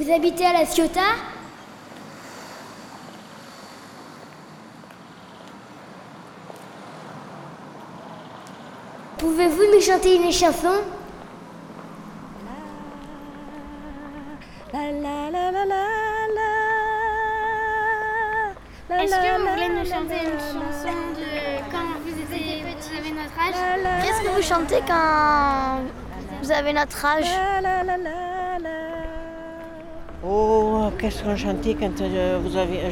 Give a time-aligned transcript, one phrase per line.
[0.00, 1.00] Vous habitez à La Ciotat
[9.18, 10.68] Pouvez-vous nous chanter une chanson
[18.90, 21.28] Est-ce que vous voulez nous chanter une chanson de
[21.70, 25.80] quand vous étiez petit, vous avez notre âge Qu'est-ce que vous chantez quand
[26.42, 28.39] vous avez notre âge
[30.22, 32.38] Oh, qu'est-ce qu'on chantait quand euh,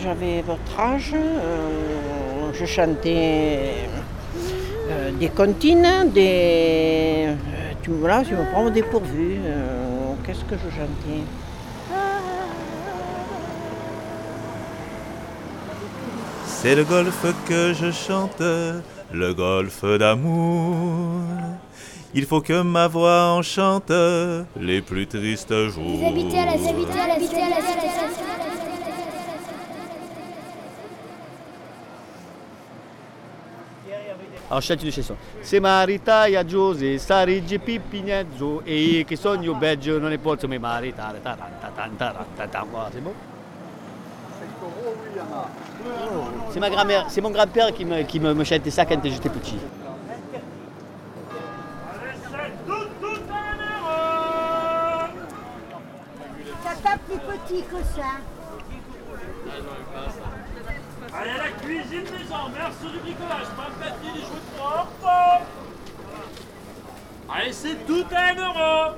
[0.02, 3.88] j'avais votre âge Euh, Je chantais
[4.90, 7.26] euh, des comptines, des.
[7.28, 7.34] euh,
[7.82, 9.38] tu, voilà, tu me prends au dépourvu.
[10.24, 11.22] Qu'est-ce que je chantais?
[16.46, 18.40] C'est le golfe que je chante,
[19.12, 21.22] le golfe d'amour.
[22.14, 23.92] Il faut que ma voix enchante
[24.58, 26.00] les plus tristes jours.
[34.50, 35.14] Alors, je chante une chanson.
[35.42, 41.20] Se maritare Giuse, sarigi Pippinezzo e che sogno bello non ne posso mai maritare.
[41.20, 43.12] Voilà, c'est bon
[46.50, 49.28] C'est ma grand-mère, c'est mon grand-père qui, me, qui me, me chantait ça quand j'étais
[49.28, 49.58] petit.
[57.08, 58.10] Ça tape plus petit que ça.
[61.14, 65.42] Allez à la cuisine des gens, merci du bricolage, pas de des jouets propres.
[67.30, 68.94] Allez, c'est tout à un euro.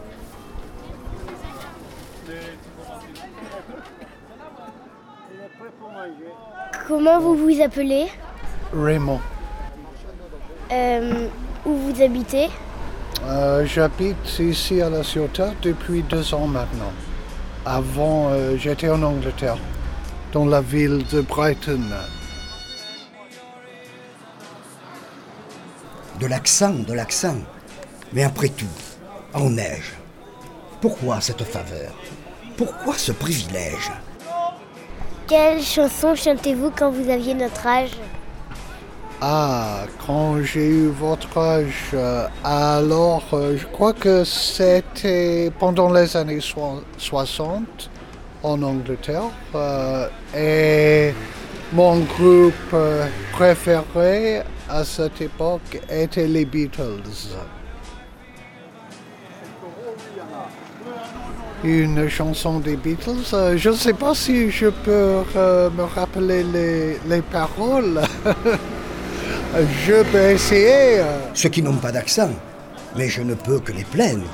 [6.86, 8.06] Comment vous vous appelez?
[8.72, 9.20] Raymond.
[10.72, 11.28] Euh,
[11.66, 12.48] Où vous habitez?
[13.24, 16.92] Euh, J'habite ici à La Ciotat depuis deux ans maintenant.
[17.66, 19.58] Avant, euh, j'étais en Angleterre,
[20.32, 21.82] dans la ville de Brighton.
[26.18, 27.36] De l'accent, de l'accent.
[28.14, 28.64] Mais après tout,
[29.34, 29.92] en neige.
[30.80, 31.92] Pourquoi cette faveur?
[32.56, 33.90] Pourquoi ce privilège?
[35.26, 37.92] Quelle chanson chantez-vous quand vous aviez notre âge?
[39.22, 46.16] Ah, quand j'ai eu votre âge, euh, alors euh, je crois que c'était pendant les
[46.16, 47.90] années soi- 60
[48.42, 49.24] en Angleterre.
[49.54, 51.14] euh, et
[51.72, 52.74] mon groupe
[53.32, 57.02] préféré à cette époque était les Beatles.
[61.62, 63.56] Une chanson des Beatles.
[63.56, 65.22] je ne sais pas si je peux
[65.76, 68.00] me rappeler les, les paroles.
[69.54, 71.00] Je peux essayer.
[71.00, 71.18] euh.
[71.34, 72.30] Ceux qui n'ont pas d'accent,
[72.96, 74.26] mais je ne peux que les plaindre.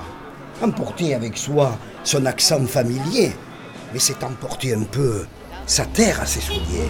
[0.62, 3.32] Emporter avec soi son accent familier,
[3.92, 5.26] mais c'est emporter un peu
[5.66, 6.88] sa terre à ses souliers.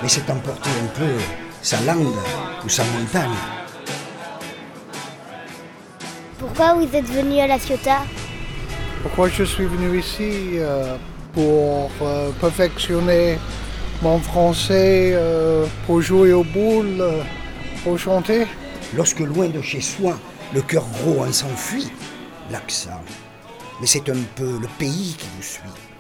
[0.03, 1.13] mais c'est emporter un peu
[1.63, 2.15] sa langue
[2.65, 3.31] ou sa montagne.
[6.39, 8.03] Pourquoi vous êtes venu à La Ciotat?
[9.03, 10.97] Pourquoi je suis venu ici euh,
[11.33, 13.39] Pour euh, perfectionner
[14.03, 17.23] mon français, euh, pour jouer aux boules, euh,
[17.85, 18.47] pour chanter?
[18.95, 20.19] Lorsque loin de chez soi,
[20.55, 21.91] le cœur gros en s'enfuit,
[22.51, 23.03] l'accent.
[23.81, 25.96] Mais c'est un peu le pays qui vous suit.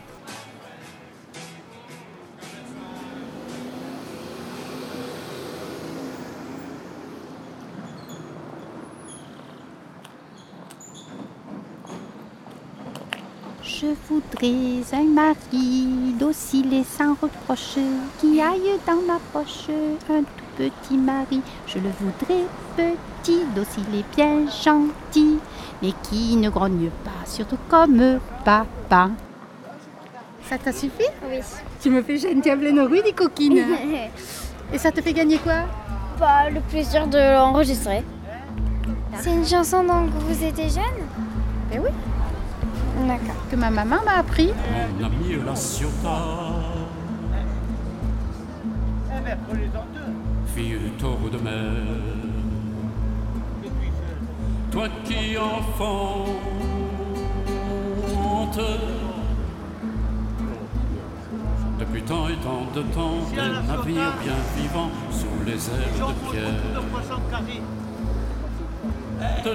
[13.78, 17.76] Je voudrais un mari docile et sans reproche,
[18.18, 19.68] qui aille dans ma poche
[20.08, 21.42] un tout petit mari.
[21.66, 22.44] Je le voudrais
[22.74, 25.38] petit, docile et bien gentil,
[25.82, 29.10] mais qui ne grogne pas, surtout comme papa.
[30.48, 31.04] Ça t'a suffi?
[31.28, 31.40] Oui.
[31.82, 33.58] Tu me fais jeune diable rue des coquines.
[34.72, 35.64] Et ça te fait gagner quoi?
[36.18, 38.02] Pas le plaisir de l'enregistrer.
[39.20, 41.04] C'est une chanson dont vous étiez jeune?
[41.74, 41.90] Eh oui.
[43.50, 44.52] Que ma maman m'a appris.
[44.98, 45.54] Mon ami la.
[50.54, 52.26] Fille de taureau de mer.
[54.76, 56.28] toi qui enfante
[61.78, 66.60] depuis tant et tant de temps des navires bien vivants sous les ailes de pierre
[69.44, 69.52] de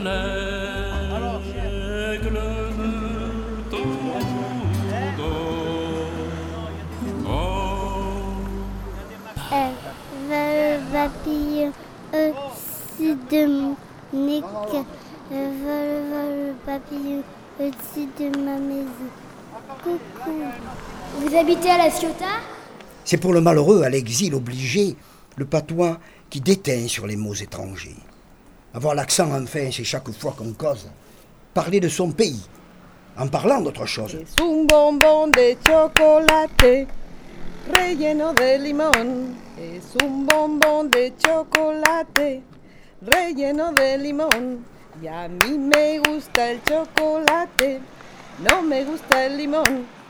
[2.18, 2.40] l'aigle
[11.02, 11.72] papillon
[12.14, 13.76] au-dessus de mon
[14.14, 14.42] nez.
[14.42, 17.24] Vole, vole, papillon
[17.60, 19.10] au-dessus de ma maison.
[19.84, 20.32] Coucou.
[21.20, 22.26] Vous habitez à La Ciotat?
[23.04, 24.96] C'est pour le malheureux à l'exil obligé
[25.38, 25.98] le patois
[26.30, 27.98] qui déteint sur les mots étrangers.
[28.74, 30.88] Avoir l'accent enfin, c'est chaque fois qu'on cause.
[31.54, 32.42] Parler de son pays,
[33.18, 34.16] en parlant d'autre chose.
[34.16, 36.88] Es un de chocolate
[37.72, 39.38] relleno de limón.
[39.58, 42.44] Es un bombón de chocolate
[43.02, 44.66] relleno de limón.
[45.02, 47.80] Y a mí me gusta el chocolate,
[48.40, 50.01] no me gusta el limón.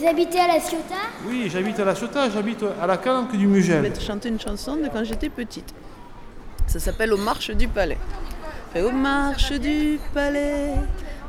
[0.00, 0.94] Vous habitez à La Ciotat
[1.26, 3.82] Oui, j'habite à La Ciotat, j'habite à la calanque du Je Mugel.
[3.82, 5.74] vais te chanter une chanson de quand j'étais petite.
[6.66, 7.98] Ça s'appelle Aux marches du palais.
[8.72, 10.70] Fait, aux marches du palais,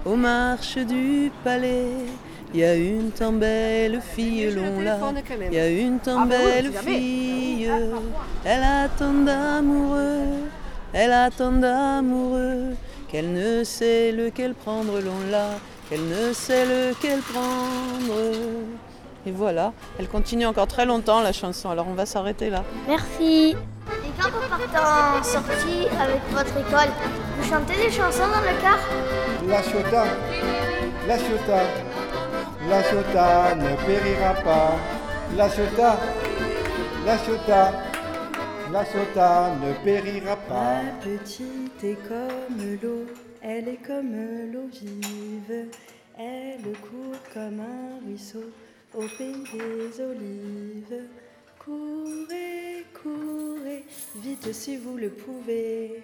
[0.06, 1.88] aux marches du palais,
[2.53, 4.97] il y a une tant belle fille long là.
[5.50, 7.69] Il y a une tant Ah belle fille,
[8.45, 10.47] elle a tant d'amoureux,
[10.94, 12.75] elle a tant d'amoureux,
[13.09, 15.50] qu'elle ne sait lequel prendre long là,
[15.92, 18.16] qu'elle ne sait lequel prendre.
[19.26, 22.64] Et voilà, elle continue encore très longtemps la chanson, alors on va s'arrêter là.
[22.88, 23.50] Merci.
[23.52, 23.56] Et
[24.18, 26.90] quand vous partez en sortie avec votre école,
[27.38, 28.80] vous chantez des chansons dans le car?
[29.48, 30.06] La Ciotat,
[31.08, 31.66] la Ciotat,
[32.70, 34.78] la Ciotat ne périra pas.
[35.36, 36.00] La Ciotat,
[37.06, 37.74] la Ciotat,
[38.72, 40.84] la Ciotat ne périra pas.
[40.84, 43.06] La petite est comme l'eau,
[43.42, 44.16] elle est comme
[44.52, 45.68] l'eau vive.
[46.18, 48.44] Elle court comme un ruisseau
[48.94, 51.08] au pays des olives.
[51.58, 53.86] Courez, courez,
[54.18, 56.04] vite si vous le pouvez.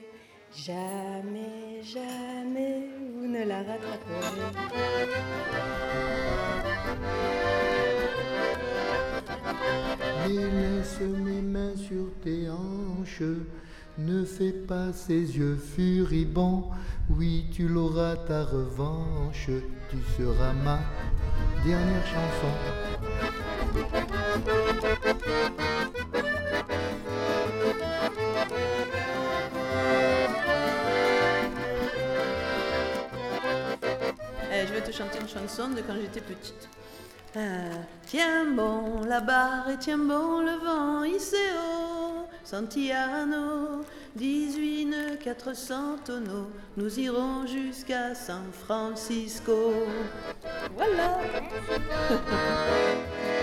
[0.56, 4.42] Jamais, jamais vous ne la rattraperez.
[10.26, 13.24] Et laisse mes mains sur tes hanches.
[13.98, 16.66] Ne fais pas ces yeux furibonds.
[17.10, 19.50] Oui, tu l'auras ta revanche.
[19.90, 20.80] Tu seras ma
[21.66, 22.52] dernière chanson.
[34.52, 36.70] Eh, je vais te chanter une chanson de quand j'étais petite.
[37.36, 37.40] Ah,
[38.06, 41.38] tiens bon la barre et tiens bon le vent, Iseo,
[42.50, 43.84] Santiano,
[44.16, 49.74] 18 400 tonneaux, nous irons jusqu'à San Francisco.
[50.74, 51.20] Voilà.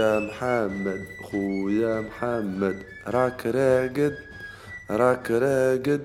[0.00, 4.14] خويا محمد خويا محمد راك راقد
[4.90, 6.02] راك راقد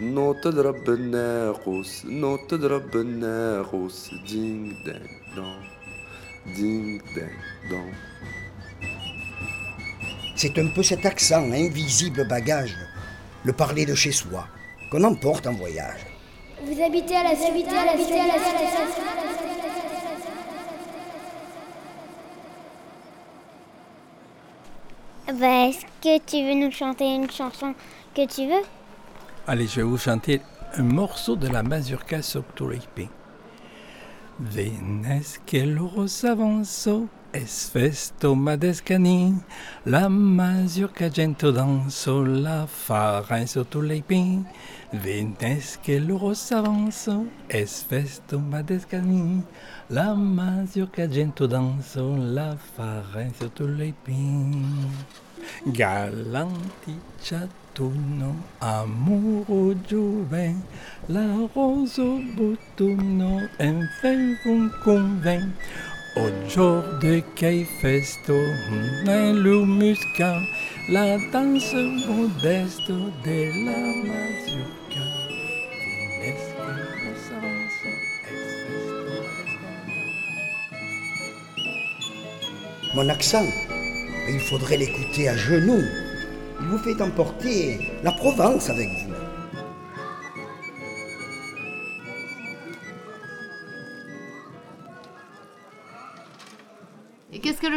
[0.00, 5.62] نوط تضرب الناقوس نوط تضرب الناقوس دينغ دانغ دون
[6.56, 7.94] دينغ دانغ دون
[10.40, 12.76] C'est un peu cet accent, invisible bagage,
[13.44, 14.44] le parler de chez soi,
[14.90, 16.02] qu'on emporte en voyage.
[16.66, 19.19] Vous habitez à La Ciotat habitez à La Ciotat
[25.33, 27.73] Ben, Est-ce que tu veux nous chanter une chanson
[28.13, 28.63] que tu veux?
[29.47, 30.41] Allez, je vais vous chanter
[30.73, 33.07] un morceau de la mazurka Soctoripi.
[34.39, 39.39] Venez che loro s'avanzò Es festo madescani,
[39.85, 44.45] la mazurca gento danso, la farin sotto les pins.
[44.91, 47.15] Ventes que l'euro s'avance,
[47.47, 49.43] es festo madescani,
[49.89, 54.91] la mazurca gento danso, la farin sotto les pins.
[55.67, 60.61] Galanti ciatuno, amuro giuven,
[61.07, 63.87] la roso buttuno, en
[64.45, 65.55] un conven.
[66.13, 68.35] De quel festo,
[69.65, 70.41] muscat,
[70.89, 72.91] la danse modeste
[73.23, 75.05] de la mazurka.
[75.79, 76.59] Finesque
[77.07, 77.79] au s'avance,
[82.93, 83.47] Mon accent,
[84.27, 85.85] il faudrait l'écouter à genoux.
[86.59, 89.10] Il vous fait emporter la Provence avec vous.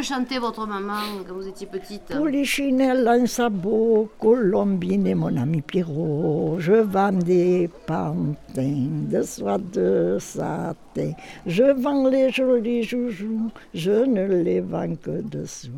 [0.04, 6.56] Chantait votre maman quand vous étiez petite Polichinelle en sabot, Colombine, mon ami Pierrot.
[6.58, 11.12] Je vends des pantins de soie de satin.
[11.46, 15.70] Je vends les jolis joujoux, je ne les vends que dessous.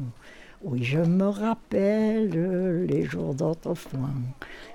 [0.64, 4.10] Oui, je me rappelle les jours d'autrefois.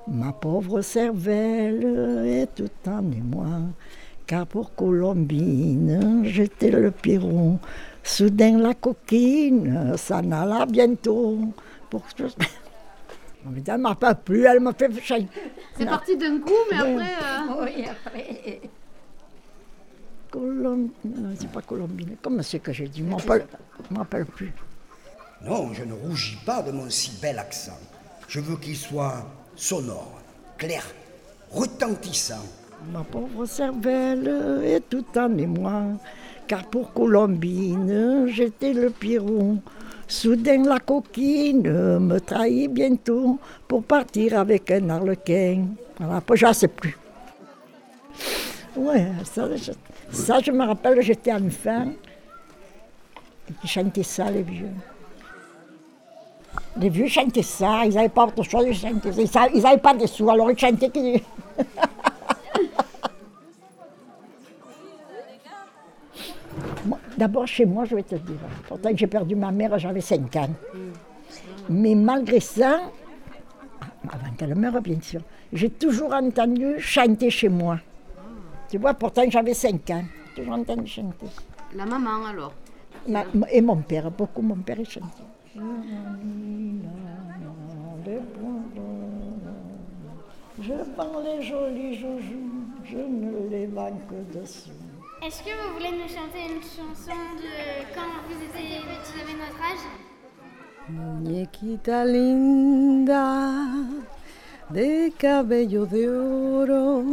[0.07, 3.59] Ma pauvre cervelle est tout en émoi.
[4.27, 7.59] Car pour Colombine, j'étais le Pierrot.
[8.03, 11.37] Soudain la coquine s'en alla bientôt.
[11.89, 12.03] Pour
[13.67, 15.27] Elle m'a pas plu, elle m'a fait chier.
[15.75, 15.91] C'est Non.
[15.91, 17.13] parti d'un coup, mais après.
[17.13, 18.61] euh, Oui, après.
[20.29, 20.89] Colom...
[21.03, 22.15] Non, c'est pas Colombine.
[22.21, 22.99] Comment c'est que j'ai dit?
[22.99, 23.17] Je m'en
[23.99, 24.53] rappelle plus.
[25.43, 27.77] Non, je ne rougis pas de mon si bel accent.
[28.27, 30.21] Je veux qu'il soit sonore,
[30.57, 30.83] clair,
[31.51, 32.45] retentissant.
[32.93, 35.83] Ma pauvre cervelle est tout en émoi,
[36.51, 39.55] car pour Colombine, j'étais le Pierrot.
[40.05, 41.61] Soudain, la coquine
[41.97, 43.39] me trahit bientôt
[43.69, 45.67] pour partir avec un arlequin.
[45.97, 46.97] Voilà, après, je ne sais plus.
[48.75, 49.47] Ouais, ça,
[50.41, 51.93] je, me rappelle, j'étais enfant.
[53.63, 54.75] Ils chantaient ça, les vieux.
[56.75, 58.65] Les vieux chantaient ça, ils n'avaient pas autre chose.
[58.67, 61.17] Ils n'avaient pas de sous, alors ils chantaient que...
[66.85, 68.39] Moi, D'abord, chez moi, je vais te dire.
[68.67, 70.49] Pourtant, j'ai perdu ma mère, j'avais 5 ans.
[71.69, 72.79] Mais malgré ça,
[74.11, 75.21] avant qu'elle meure, bien sûr,
[75.53, 77.77] j'ai toujours entendu chanter chez moi.
[78.71, 80.03] Tu vois, pourtant, j'avais 5 ans.
[80.35, 81.27] J'ai toujours entendu chanter.
[81.75, 82.53] La maman alors
[83.07, 85.07] Ma- et mon père, beaucoup, mon père, il chantait.
[90.59, 94.71] Je vends les jolis joujoux, je ne les vends que dessous.
[95.23, 99.61] Est-ce que vous voulez nous chanter une chanson de quand vous étiez vous avez notre
[99.61, 99.85] âge
[100.89, 103.51] Muñequita linda,
[104.71, 107.03] de cabello de oro,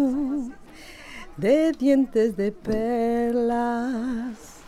[1.36, 4.62] de dientes de perlas,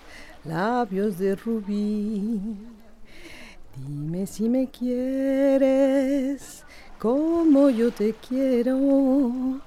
[0.44, 2.38] labios de rubí.
[3.74, 6.66] Dime si me quieres
[6.98, 9.58] como yo te quiero.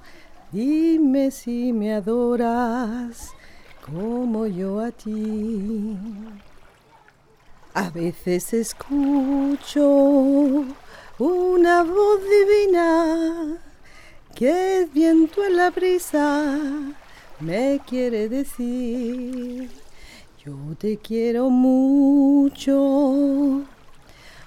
[0.52, 3.34] Dime si me adoras
[3.84, 5.96] como yo a ti.
[7.74, 9.86] A veces escucho
[11.18, 13.58] una voz divina
[14.34, 16.58] que es viento en la brisa
[17.40, 19.70] me quiere decir
[20.44, 22.68] yo te quiero mucho,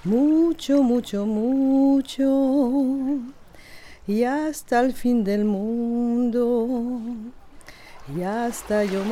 [0.04, 3.20] mucho, mucho, mucho
[4.06, 7.00] y hasta el fin del mundo
[8.24, 9.04] hasta yo.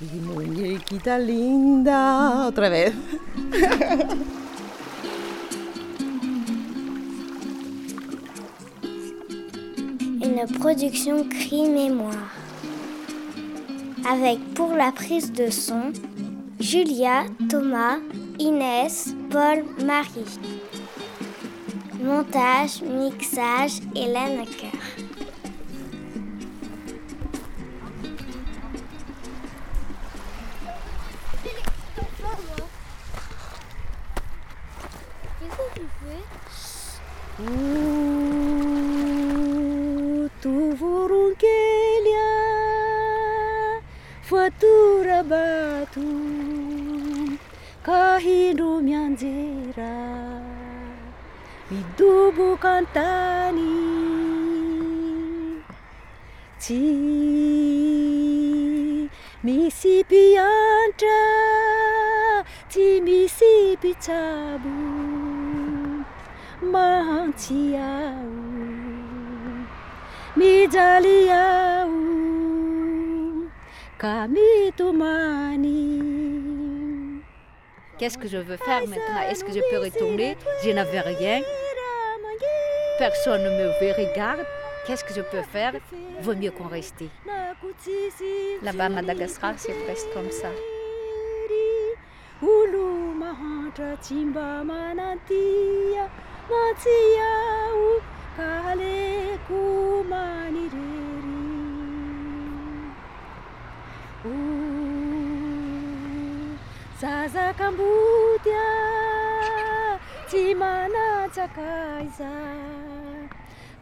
[0.00, 2.92] Y linda, otra vez.
[10.20, 12.14] Une production Cri Mémoire.
[14.10, 15.92] Avec pour la prise de son,
[16.58, 17.98] Julia, Thomas,
[18.38, 20.38] Inès, Paul, Marie.
[22.02, 25.11] Montage, mixage, Hélène Coeur.
[59.42, 61.22] Misy mpiantra
[77.98, 79.22] Qu'est-ce que je veux faire maintenant?
[79.28, 80.36] Est-ce que je peux retourner?
[80.64, 81.40] Je n'avais rien.
[82.98, 84.46] Personne ne me regarde.
[84.86, 85.74] Qu'est-ce que je peux faire?
[86.20, 87.02] Vaut mieux qu'on reste.
[88.62, 90.48] Là-bas Madagascar, c'est presque comme ça.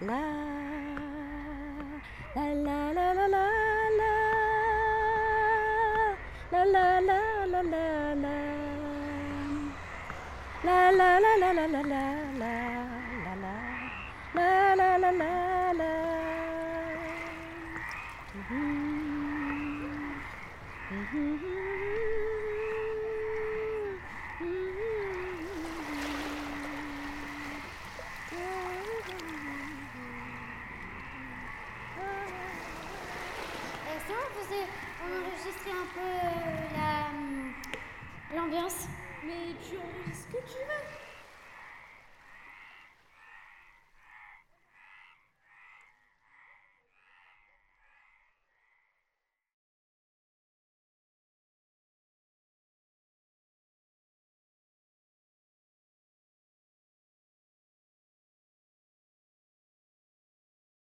[0.00, 0.22] La
[2.34, 3.54] la la la la la la
[6.52, 8.36] la la la la la la
[10.64, 12.06] La la la la la la la
[14.34, 16.02] la la la la la
[35.02, 38.86] on enregistrait un peu euh, la, l'ambiance
[39.24, 41.01] Mais tu enregistres ce que tu veux.